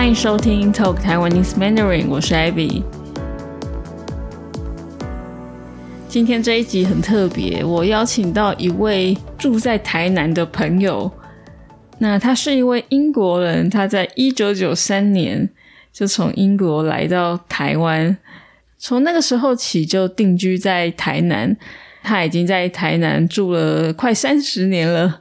[0.00, 2.82] 欢迎收听 Talk Taiwanese Mandarin，我是 Abby。
[6.08, 11.12] 今天这一集很特别，我邀请到一位住在台南的朋友。
[11.98, 15.46] 那他是一位英国人，他在一九九三年
[15.92, 18.16] 就从英国来到台湾，
[18.78, 21.54] 从那个时候起就定居在台南。
[22.02, 25.20] 他已经在台南住了快三十年了，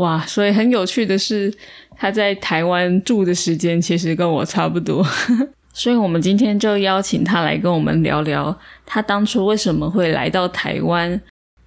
[0.00, 0.24] 哇！
[0.26, 1.52] 所以很有趣的是，
[1.96, 5.06] 他在台湾住的时间其实跟我差不多。
[5.72, 11.20] 所以我们今天就邀请他来跟我们聊聊，他当初为什么会来到台湾，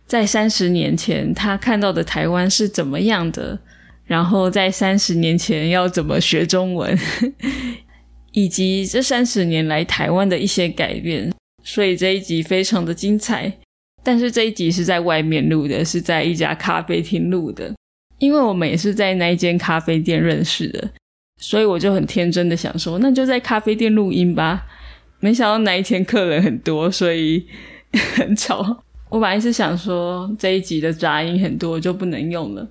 [0.06, 3.60] 在三十年前他看到的台湾是怎么样的。
[4.06, 6.96] 然后在三十年前要怎么学中文，
[8.34, 11.32] 以及这三十年来台湾的一些改变，
[11.64, 13.52] 所以这一集非常的精彩。
[14.04, 17.74] 但是这一集是在外面录的，是在一家咖啡厅录的，
[18.20, 20.90] 因为我们也是在那一间咖啡店认识的，
[21.38, 24.66] 所以我就很天真的想说，那就在咖啡店录音吧。
[25.20, 27.46] 没想到那一天客人很多，所以
[28.16, 28.84] 很吵。
[29.10, 32.68] 我本来是想说这一集的杂音很多就不能用了。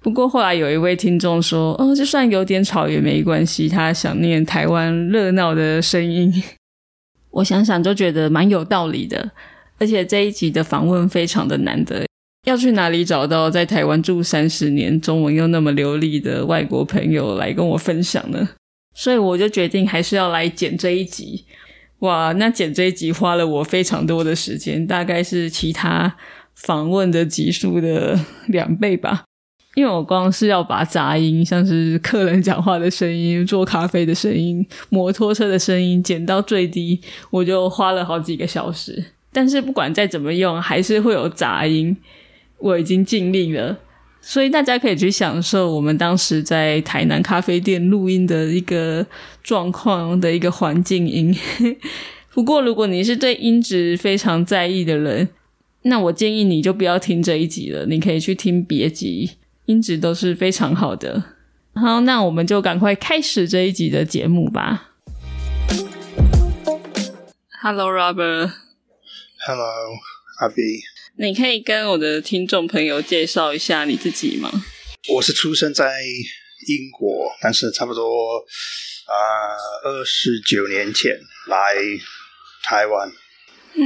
[0.00, 6.30] 不过后来有一位听众说：“哦，就算有点吵也没关系，他想念台湾热闹的声音。
[7.30, 9.30] ”我想想就觉得蛮有道理的。
[9.78, 12.06] 而且这一集的访问非常的难得，
[12.44, 18.48] 要去哪里找到在台湾住三十年、中文又那么流利的外国朋友来跟我分享呢？
[18.94, 21.44] 所以我就决定还是要来剪这一集。
[22.00, 26.16] 哇，那剪这一集花了我非常多的时间，大概是其他
[26.54, 29.24] 访问的集数的两倍吧。
[29.74, 37.00] 因为我光是要把杂音，像是客人讲话的声音、做咖啡的声音、摩托车的声音减到最低，
[37.30, 39.04] 我就花了好几个小时。
[39.32, 41.96] 但是不管再怎么用，还是会有杂音。
[42.58, 43.78] 我已经尽力了，
[44.20, 49.06] 所以大家可以去享受我们当时在台南咖啡店录音的一个
[49.42, 51.36] 状况的一个环境音。
[52.32, 55.28] 不过，如果你是对音质非常在意的人，
[55.82, 59.32] 那我建议你就不要听这一集了，你可以去听别集。
[59.66, 61.22] 音质都是非常好的。
[61.74, 64.92] 好，那我们就赶快开始这一集的节目吧。
[67.62, 68.50] Hello，Robert。
[69.46, 69.66] Hello，
[70.40, 70.93] 阿 B。
[71.16, 74.50] 你可以跟我的听众朋友介绍一下你自己吗？
[75.14, 76.02] 我是出生在
[76.66, 78.38] 英国，但是差不多
[79.06, 79.14] 啊
[79.84, 81.12] 二十九年前
[81.46, 81.76] 来
[82.64, 83.08] 台湾。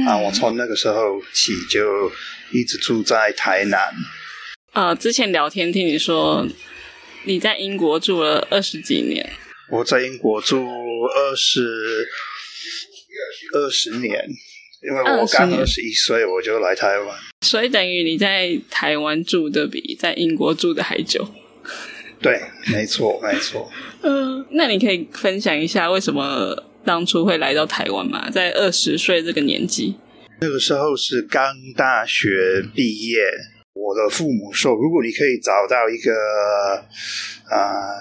[0.07, 2.11] 啊，我从那个时候起就
[2.51, 3.93] 一直住在台南。
[4.71, 6.47] 啊，之前聊天听你说
[7.25, 9.31] 你在英国住了二十几年。
[9.69, 12.07] 我在英国住二十
[13.53, 14.27] 二十年，
[14.81, 21.27] 因为我刚二十一岁我就来台湾，所以等于你在台湾住的比在英国住的还久。
[22.21, 22.39] 对，
[22.71, 23.69] 没错， 没错。
[24.01, 28.29] 嗯，那你可以分享一下为什么当初会来到台湾吗？
[28.29, 29.95] 在二十岁这个年纪，
[30.41, 33.19] 那个时候是刚大学毕业。
[33.73, 36.11] 我的父母说：“如果你可以找到一个
[37.49, 37.95] 啊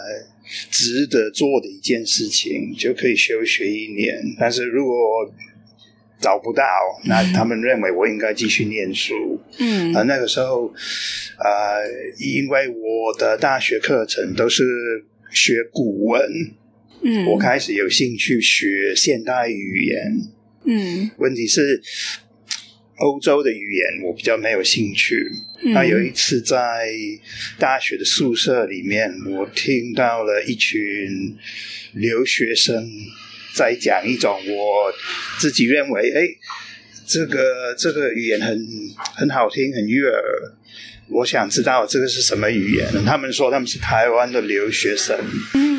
[0.71, 4.19] 值得做的一件事情，就可以休学一年。
[4.41, 4.95] 但是如果
[6.21, 6.65] 找不到，
[7.05, 9.41] 那他们认为我应该继续念书。
[9.59, 10.73] 嗯，啊，那个时候
[11.39, 11.83] 呃，
[12.19, 14.65] 因为我的大学课程都是
[15.31, 16.23] 学古文，
[17.03, 20.21] 嗯，我开始有兴趣学现代语言。
[20.65, 21.83] 嗯，问题是。”
[23.01, 25.25] 欧洲的语言我比较没有兴趣。
[25.73, 26.89] 那有一次在
[27.57, 31.37] 大学的宿舍里面，我听到了一群
[31.93, 32.91] 留学生
[33.55, 34.93] 在讲一种我
[35.39, 36.21] 自己认为，哎，
[37.07, 38.67] 这个这个语言很
[39.17, 40.53] 很好听，很悦耳。
[41.11, 42.87] 我想知道这个是什么语言。
[43.05, 45.19] 他们说他们是台湾的留学生，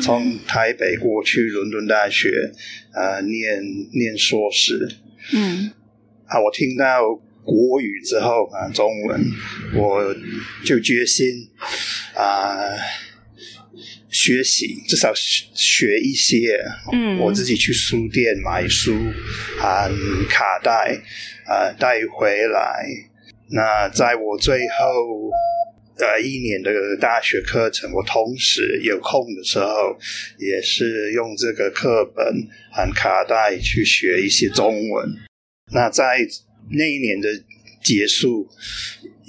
[0.02, 2.52] 从台北过去伦敦大学
[2.92, 4.88] 啊念念硕士。
[5.32, 5.70] 嗯。
[6.32, 6.40] 啊！
[6.40, 7.12] 我听到
[7.42, 9.20] 国语之后啊，中文
[9.74, 10.14] 我
[10.64, 11.48] 就决心
[12.14, 12.70] 啊
[14.22, 16.62] 学习，至少学一些。
[16.92, 18.94] 嗯，我自己去书店买书
[19.58, 19.88] 啊，
[20.28, 21.00] 卡带
[21.46, 22.84] 啊带回来。
[23.48, 25.30] 那在我最后
[25.96, 26.70] 呃一年的
[27.00, 29.98] 大学课程，我同时有空的时候，
[30.38, 32.22] 也是用这个课本
[32.70, 35.16] 和卡带去学一些中文。
[35.72, 36.18] 那在
[36.70, 37.28] 那一年的
[37.82, 38.46] 结束，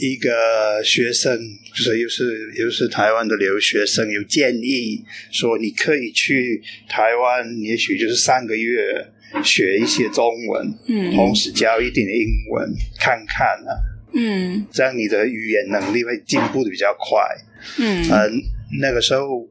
[0.02, 1.40] 一个学生
[1.76, 6.60] 就是又是又是台湾的留学生，有建议说你可以去
[6.90, 8.82] 台湾，也许就是三个月
[9.44, 13.78] 学一些中文，嗯，同时教一点英文，看看啊，
[14.16, 17.22] 嗯，这样你的语言能力会进步的比较快，
[17.78, 18.44] 嗯，嗯，
[18.82, 19.48] 那个时候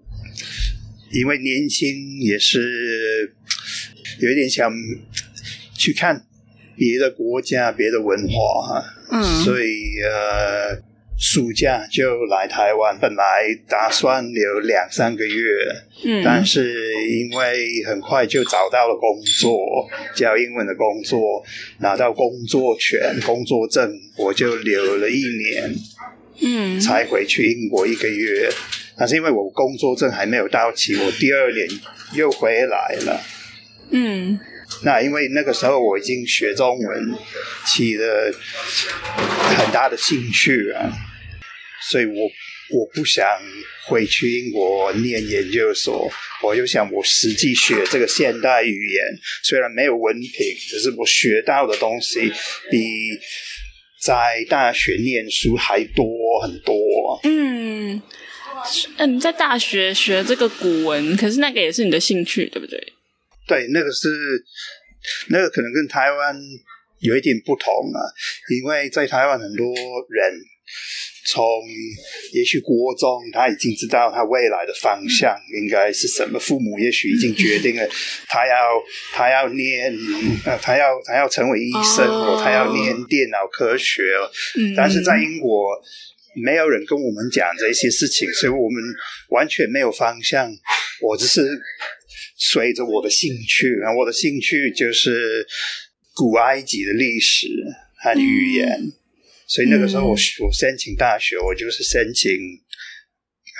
[1.12, 3.32] 因为年轻也是
[4.18, 4.68] 有一点想
[5.74, 6.26] 去看
[6.80, 8.32] 别的国家、别的文化
[8.66, 9.22] 哈，嗯。
[9.44, 10.80] 所以呃，
[11.18, 13.24] 暑假就来台湾，本来
[13.68, 15.44] 打算留两三个月，
[16.06, 16.22] 嗯。
[16.24, 16.72] 但是
[17.10, 19.86] 因为很快就找到了工作，
[20.16, 21.44] 教英文的工作，
[21.80, 25.74] 拿到工作权、工作证，我就留了一年
[26.40, 26.80] 嗯。
[26.80, 28.48] 才回去英国一个月。
[28.96, 31.68] 但是因为我工作证还没有到期，我第二年
[32.14, 33.20] 又回来了。
[33.90, 34.38] 嗯
[34.82, 37.14] 那因为那个时候我已经学中文
[37.66, 38.32] 起了
[39.56, 40.90] 很大的兴趣啊，
[41.90, 43.26] 所以我我不想
[43.86, 46.10] 回去英国念研究所，
[46.42, 49.04] 我就想我实际学这个现代语言，
[49.42, 50.30] 虽然没有文凭，
[50.70, 52.32] 可是我学到的东西
[52.70, 53.18] 比
[54.00, 56.06] 在大学念书还多
[56.42, 57.20] 很多。
[57.24, 58.00] 嗯，
[58.96, 62.92] 嗯，在大学学这个古文，可是那个也是你的兴趣，对不对？
[63.50, 64.08] 对，那个是
[65.28, 66.36] 那个可能跟台湾
[67.00, 67.98] 有一点不同啊，
[68.54, 69.66] 因为在台湾很多
[70.08, 70.32] 人
[71.26, 71.42] 从
[72.32, 77.88] 也许国中他已经知道他未来的方向应该是什么，父母也许已经决定了
[78.30, 78.54] 他要
[79.12, 79.92] 他要念
[80.44, 84.02] 呃他要他要成为医生，哦或他要念电脑科学，
[84.58, 85.76] 嗯，但是在英国。
[86.32, 88.80] 没有人跟我们讲这些事情，所以我们
[89.30, 90.48] 完全没有方向。
[91.02, 91.40] 我只是
[92.42, 95.46] 随着我的兴趣，啊我的兴趣就是
[96.14, 97.46] 古埃及的历史
[98.02, 98.90] 和语言，
[99.46, 102.32] 所以那个时候我我申请大学，我就是申请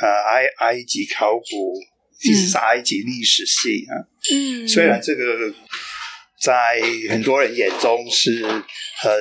[0.00, 1.78] 呃埃埃及考古，
[2.18, 4.08] 其实是埃及历史系啊。
[4.32, 5.54] 嗯，虽然这个
[6.42, 6.80] 在
[7.10, 9.12] 很多人眼中是很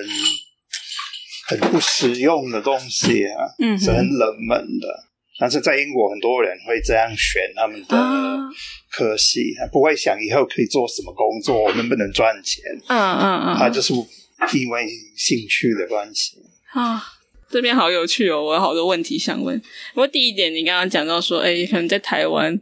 [1.47, 5.08] 很不实用的东西啊，嗯是很冷门的。
[5.39, 8.38] 但是在英国，很多人会这样选他们的啊
[8.91, 16.38] 科系，不会想以后可以做什么工作，能不能赚钱，嗯嗯嗯，他就是因为兴趣的关系。
[16.74, 17.01] 啊，
[17.50, 18.44] 这边好有趣哦！
[18.44, 19.57] 我有好多问题想问。
[19.94, 22.59] 不过第一点，你刚刚讲到说，哎，可能在台湾，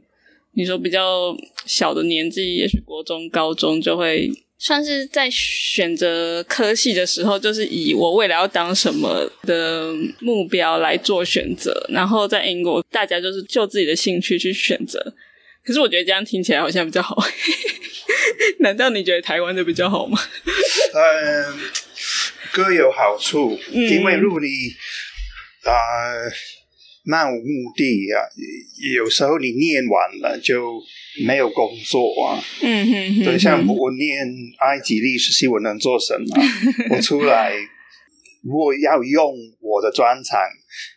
[0.53, 1.35] 你说比较
[1.65, 11.86] 小的年纪，也许国中、高中就会算是在选择科系的时候，就是以我未来要当什么的目标来做选择。
[11.89, 15.13] 然后在英国，大家就是就自己的兴趣去选择。
[15.63, 17.15] 可是我觉得这样听起来好像比较好。
[18.59, 20.18] 难道你觉得台湾的比较好吗？
[20.94, 21.59] 嗯，
[22.51, 24.48] 各有好处，嗯因为如果你
[25.63, 26.31] 啊、呃
[27.07, 28.19] 漫无目的啊，
[28.94, 30.77] 有时候你念完了就
[31.25, 32.44] 没有工作啊。
[32.62, 34.27] 嗯哼哼对，像我念
[34.59, 36.25] 埃及历史系，我能做什么？
[36.92, 37.54] 我出来
[38.44, 40.38] 如果要用我的专长，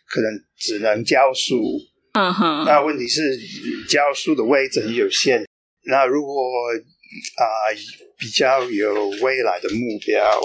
[0.05, 1.79] 可能只能教书。
[2.13, 3.39] 嗯哼，那问题是
[3.87, 5.45] 教书的位置很有限。
[5.85, 6.33] 那如果
[7.37, 7.45] 啊、
[8.17, 10.39] 比较有未来的目标，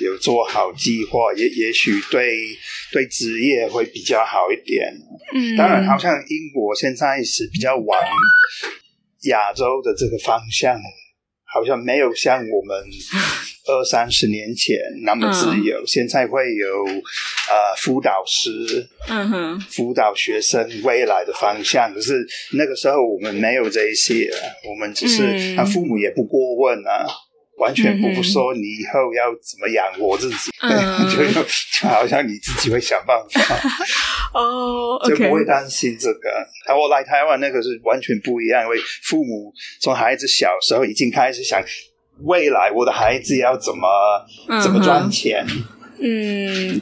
[0.00, 2.36] 有做好计划，也也许对
[2.90, 4.92] 对职业会比较好一点。
[5.34, 8.00] 嗯，当然，好像英国现在是比较往
[9.24, 10.76] 亚洲的这个方向，
[11.44, 12.76] 好像没有像我们
[13.68, 15.84] 二三十 年前那么自由。
[15.86, 27.06] 现在会有呃辅导师嗯哼，辅导学生未来的方向，可是那个时候我们没有这一些啊，我们只是父母也不过问啊。
[27.62, 33.56] 完全不说你以后要怎么养活自己，嗯 就就好像你自己会想办法。
[34.34, 36.28] 哦 就不会担心这个。
[36.66, 41.62] 啊，我来台湾那个是完全不一样，因为父母从孩子小时候已经开始想
[42.24, 43.86] 未来我的孩子要怎么、
[44.48, 45.44] 嗯怎么赚钱。
[45.48, 45.64] 嗯，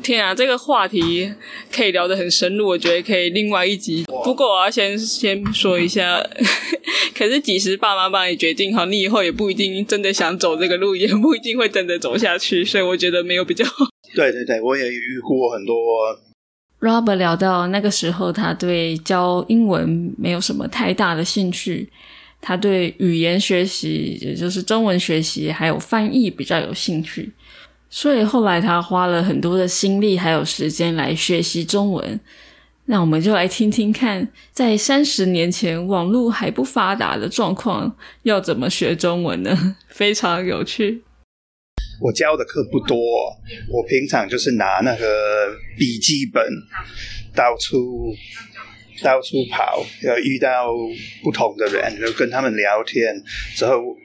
[0.03, 1.33] 天啊，这个话题
[1.71, 4.05] 可以聊得很深入，我觉得可以另外一集。
[4.25, 6.23] 不过我要先先说一下，
[7.17, 13.87] 可是即使爸妈帮你决定好，你以后也不一定真的想走这个路，也不一定会真的走下去，所以我觉得没有比较 好。
[14.15, 15.77] 对对对，我也遇过很多
[16.81, 21.87] Robert 聊到那个时候，他对教英文没有什么太大的兴趣，
[22.41, 27.31] 他对语言学习，也就是中文学习还有翻译比较有兴趣，
[27.91, 32.19] 所以后来他花了很多的心力还有时间来学习中文。
[32.87, 39.77] 那我们就来听听看，在三十年前网络还不发达的状况，要怎么学中文呢？
[39.89, 41.03] 非常有趣。
[42.01, 42.97] 我教的课不多，
[43.69, 46.43] 我平常就是拿那个笔记本
[47.35, 48.13] 到处
[49.03, 50.73] 到处跑，要遇到
[51.23, 53.23] 不同的人，就跟他们聊天
[53.57, 53.97] 之后，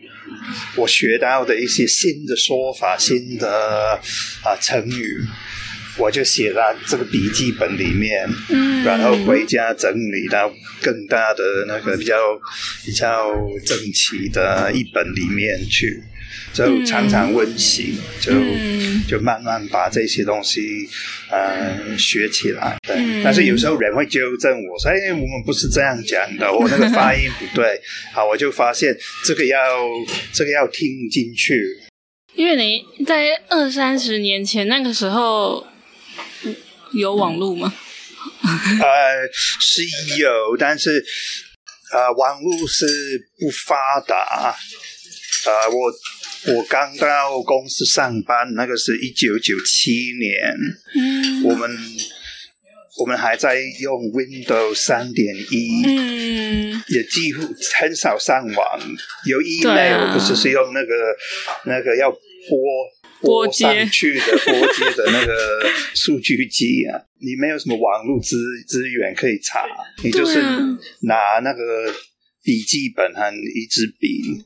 [0.76, 4.00] 我学到的一些新的说法、新的
[4.44, 5.18] 啊、成语，
[5.98, 12.16] 我就写在这个笔记本里面，嗯然后回家整理到更大的那个比较
[12.84, 13.32] 比较
[13.66, 16.04] 整齐的一本里面去，
[16.54, 20.88] 就常常温习，就、嗯就慢慢把这些东西
[21.30, 22.76] 呃学起来。
[22.88, 27.80] 对，嗯但是有时候人会纠正我说：“哎，我们不是这样讲的，我那个发音不对。”
[28.14, 29.60] 好，我就发现这个要
[30.34, 31.78] 这个要听进去。
[32.36, 35.66] 因为你在二三十年前那个时候
[36.96, 37.72] 有网络吗？
[38.44, 39.84] 呃，是
[40.18, 41.04] 有，但是
[41.94, 42.86] 呃，网络是
[43.40, 43.76] 不发
[44.08, 44.56] 达。
[45.46, 50.54] 呃，我我刚到公司上班，那个是一九九七年，
[50.96, 51.44] 嗯。
[51.44, 51.70] 我们
[52.98, 56.84] 我们还在用 Windows 三点一，嗯。
[56.88, 57.42] 也几乎
[57.80, 58.80] 很少上网，
[59.28, 60.94] 有对 email，、啊不是是用那个
[61.66, 62.20] 那个要拨
[63.26, 69.66] 拨接上去的拨接的那个数据机啊，你没有什么网络资资源可以查，
[70.04, 70.40] 你就是
[71.02, 71.94] 拿那个
[72.44, 74.44] 笔记本和一支笔，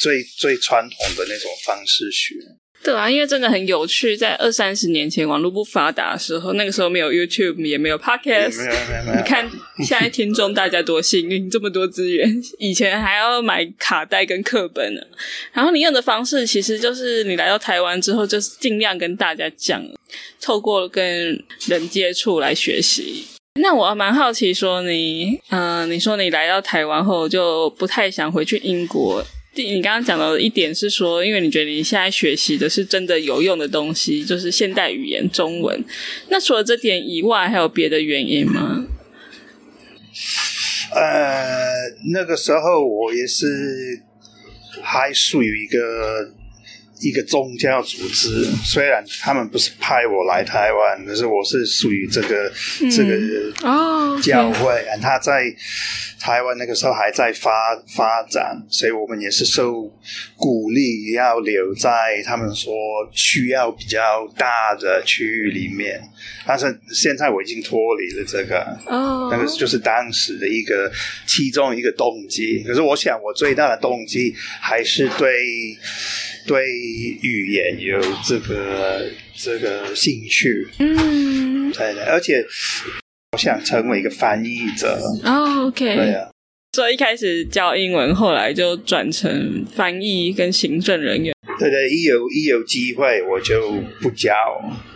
[0.00, 2.34] 最最传统的那种方式学。
[2.82, 8.70] 对啊，因为真的很有趣，在二三十年前网络不发达的时候，那个时候没有 YouTube，也没有 Podcast，
[9.14, 9.46] 你看
[9.84, 12.42] 现在听众大家多幸运，这么多资源。
[12.58, 15.02] 以前还要买卡带跟课本呢。
[15.52, 19.84] 然后你用的方式其实就是你来到台湾之后，就是尽量跟大家讲，
[20.40, 23.26] 透过跟人接触来学习。
[23.60, 29.22] 那我蛮好奇，说你，嗯、你说你来到台湾后就不太想回去英国。
[29.54, 35.84] 你刚刚讲到的一点是说，因为你觉得你现在学习的是真的有用的东西，就是现代语言中文。
[36.28, 38.86] 那除了这点以外，还有别的原因吗？
[40.94, 41.72] 呃，
[42.12, 44.02] 那个时候我也是
[44.82, 46.32] 还属于一个
[47.00, 52.52] 一个宗教组织，虽然他们不是派我来台湾，可是我是属于这个、
[52.94, 55.54] 这个教会，他在
[56.20, 57.50] 台湾那个时候还在发
[57.88, 59.90] 发展，所以我们也是受
[60.36, 62.72] 鼓励要留在他们说
[63.12, 66.00] 需要比较大的区域里面，
[66.46, 68.60] 但是现在我已经脱离了这个。
[68.86, 70.90] 哦，那个就是当时的一个
[71.26, 72.62] 其中一个动机。
[72.66, 75.46] 可是我想，我最大的动机还是对
[76.46, 76.64] 对
[77.22, 82.44] 语言有这个这个兴趣，嗯，对的，而且
[83.32, 84.98] 我想成为一个翻译者。
[85.24, 86.30] 哦，OK，对啊，
[86.72, 91.34] 所以一开始教英文，后来就转成翻译跟行政人员。
[91.60, 94.32] 对对，一有一有机会我就不教，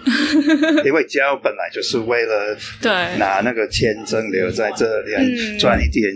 [0.85, 5.59] 因为教本来就是为了对，拿那个签证留在这里嗯。
[5.59, 6.13] 赚一点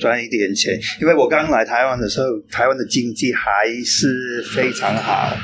[0.00, 0.78] 赚一点钱。
[1.00, 5.36] 因为我刚来台湾的时候，台湾的经济还是非常好，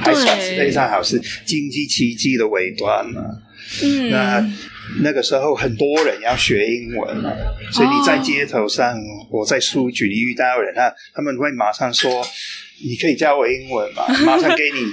[0.00, 3.22] 还算是非常好，是经济奇迹的尾端嘛。
[3.82, 4.40] 嗯，那
[5.00, 7.30] 那个时候很多人要学英文嘛，
[7.72, 8.98] 所以你在街头上，
[9.30, 12.24] 我在书局里遇到人，他他们会马上说
[12.84, 14.92] ：“你可以教我英文吗？” 马上给你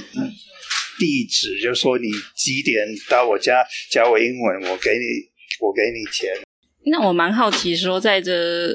[0.97, 5.05] 地址，就说你几点到我家教我英文，我给你
[5.59, 6.31] 我给你钱。
[6.85, 8.73] 那我蛮好奇，说在这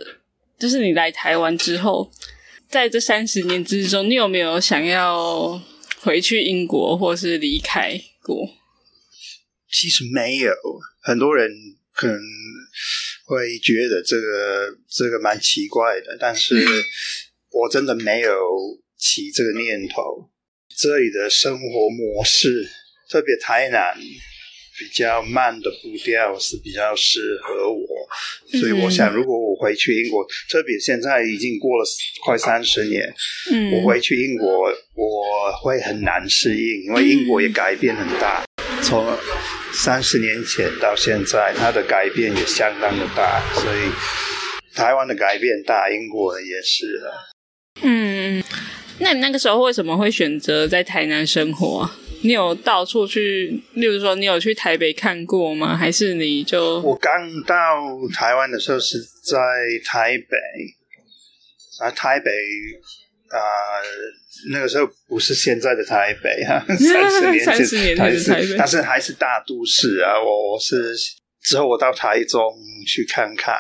[0.59, 2.11] 就是你来台湾之后，
[2.69, 5.61] 在这三十年之中，你有没有想要
[6.01, 8.49] 回去英国或是离开过？
[9.71, 10.53] 其实没有，
[11.05, 11.51] 很多人
[11.93, 12.19] 可能
[13.27, 16.57] 会觉得这个这个蛮奇怪的，但是
[17.53, 18.35] 我真的没有
[18.97, 20.31] 起这个念头。
[20.77, 22.67] 这里的生活模式，
[23.11, 27.87] 特别台南比较慢的步调是比较适合我，
[28.59, 31.85] 所以我想，如果我回去英国，特别现在已经过了
[32.25, 33.15] 快三十年，
[33.53, 38.45] 嗯，我回去英国，我会很难适应，因为英国也改变很大，
[38.83, 39.07] 从
[39.75, 43.91] 三十年前到现在，它的改变也相当的大，所以
[44.75, 47.13] 台湾的改变大，英国的也是了。
[47.83, 48.43] 嗯，
[49.01, 51.99] 那你那个时候为什么会选择在台南生活啊？
[52.23, 55.77] 你有到处去，例如说你有去台北看过吗？
[55.77, 57.13] 还是你就我刚
[57.43, 57.55] 到
[58.15, 59.37] 台湾的时候是在
[59.85, 62.31] 台北，啊，台北
[63.29, 63.39] 啊、
[64.51, 70.21] 那个时候不是现在的台北啊， 三十年前30年前的还是台北但是还是大都市啊。
[70.21, 70.95] 我我是
[71.43, 72.41] 之后我到台中
[72.87, 73.57] 去看看，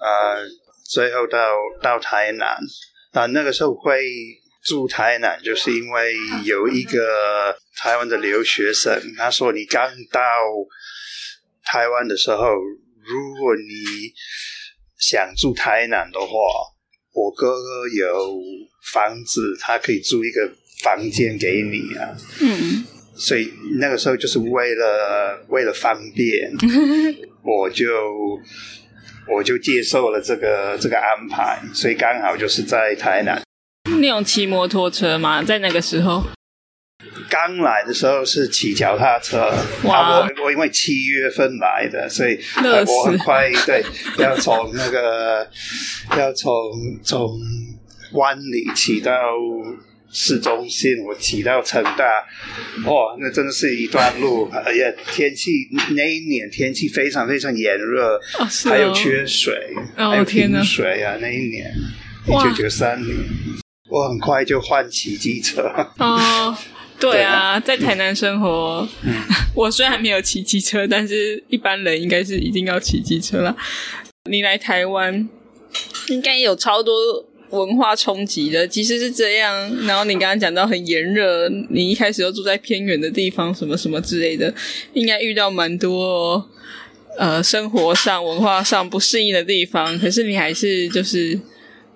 [0.00, 0.46] 呃，
[0.84, 2.56] 最后到到台南
[3.12, 4.02] 啊、那个时候会
[4.64, 6.14] 住台南，就是因为
[6.44, 10.20] 有一个台湾的留学生，他说你刚到
[11.64, 14.12] 台湾的时候，如果你
[14.98, 16.26] 想住台南的话，
[17.12, 18.38] 我哥哥有
[18.92, 20.50] 房子，他可以租一个
[20.82, 22.16] 房间给你啊。
[22.40, 22.84] 嗯
[23.20, 26.52] 所以那个时候就是为了为了方便，
[27.42, 27.84] 我就
[29.28, 33.42] 我就接受了这个这个安排，所以刚好就是在台南。
[33.98, 35.42] 你有骑摩托车吗？
[35.42, 36.22] 在那个时候？
[37.28, 39.52] 刚来的时候是骑脚踏车，
[39.84, 40.20] 哇！
[40.20, 42.38] 我我因为七月份来的，所以
[42.86, 43.84] 我很快对
[44.18, 45.48] 要从那个
[46.16, 46.50] 要从
[47.02, 47.38] 从
[48.12, 49.12] 湾里骑到。
[50.10, 52.02] 市中心，我骑到成大，
[52.86, 54.48] 哇，那真的是一段路。
[54.50, 58.18] 哎呀，天气那一年天气非常非常炎热，
[58.64, 59.54] 还有缺水，
[59.94, 61.18] 还有停水啊。
[61.20, 61.70] 那一年，
[62.26, 63.14] 一九九三年，
[63.90, 65.60] 我很快就换骑机车。
[65.98, 66.56] 哦，
[67.00, 68.86] 对啊，在台南生活，
[69.54, 73.56] 我虽然没有骑机车，但是一般人应该是一定要骑机车了。
[74.30, 75.28] 你来台湾，
[76.08, 76.94] 应该有超多。
[77.50, 79.74] 文化冲击的，其实是这样。
[79.86, 84.52] 然后你刚刚讲到很炎热，你一开始又住在偏远的地方，什么什么之类的，
[84.92, 86.46] 应该遇到蛮多
[87.16, 89.98] 呃生活上、文化上不适应的地方。
[89.98, 91.40] 可是你还是就是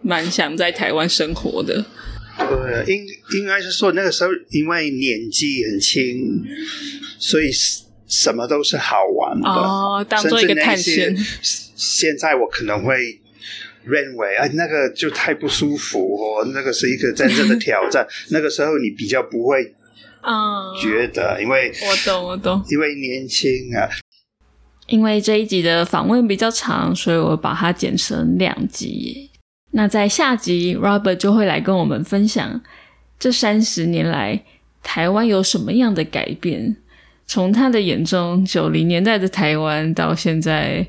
[0.01, 1.85] 蛮想在台湾生活的。
[2.39, 3.07] 对，应
[3.39, 6.45] 应该是说那个时候因为年纪很轻，
[7.19, 7.51] 所以
[8.07, 11.17] 什么都是好玩的哦，当做一个探险。
[11.43, 13.19] 现在我可能会。
[13.85, 18.07] 认为哎，那个就太不舒服哦，那个是一个真正的挑战。
[18.31, 19.75] 那个时候你比较不会
[20.23, 23.91] 嗯觉得，因为我懂我懂，因为年轻啊。
[24.87, 29.32] 因为这一集的访问比较长，所以我把它剪成两集。
[29.73, 32.61] 那在下集，Robert 就会来跟我们分享
[33.19, 34.43] 这三十年来
[34.83, 36.77] 台湾有什么样的改变，
[37.27, 40.87] 从他的眼中，九零年代的台湾到现在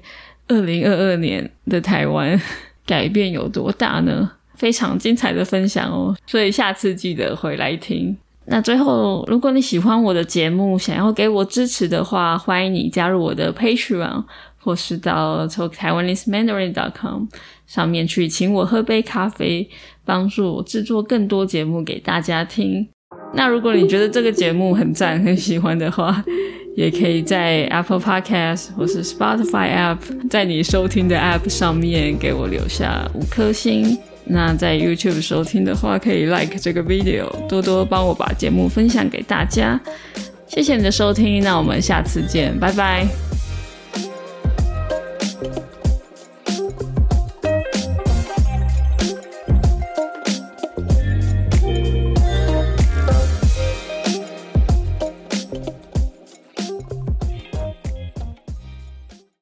[0.47, 2.39] 二零二二年的台湾。
[2.85, 4.29] 改变有多大呢？
[4.55, 8.17] 非常精彩的分享哦，所以下次记得回来听。
[8.47, 14.25] 那最后，如果你喜欢我的节目，想要给我支持的话，欢迎你加入我的 Patreon，
[14.59, 17.27] 或是到 TalkTaiwaneseMandarin.com
[17.73, 19.67] 上面去请我喝杯咖啡，
[20.05, 22.87] 帮助我制作更多节目给大家听。
[23.33, 26.23] 那如果你觉得这个节目很赞、很喜欢的话，
[26.77, 29.97] 也可以在 Apple Podcast 或是 Spotify App，
[30.29, 33.97] 在你收听的 App 上面给我留下五颗星。
[34.25, 39.81] 那在 YouTube 收听的话，可以 Like 这个 video，多多帮我把节目分享给大家。
[40.45, 43.32] 谢谢你的收听，那我们下次见，拜拜。